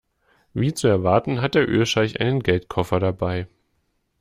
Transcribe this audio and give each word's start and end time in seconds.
Wie 0.55 0.73
zu 0.73 0.87
erwarten 0.87 1.41
hat 1.43 1.53
der 1.53 1.69
Ölscheich 1.69 2.19
einen 2.19 2.41
Geldkoffer 2.41 2.99
dabei. 2.99 3.47